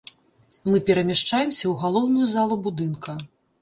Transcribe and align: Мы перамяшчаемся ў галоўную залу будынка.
Мы 0.69 0.79
перамяшчаемся 0.87 1.63
ў 1.69 1.73
галоўную 1.85 2.25
залу 2.37 2.63
будынка. 2.67 3.21